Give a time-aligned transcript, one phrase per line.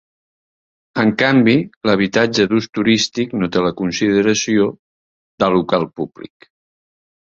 [1.03, 1.55] En canvi,
[1.89, 4.69] l'habitatge d'ús turístic no té la consideració
[5.45, 6.55] de local públic.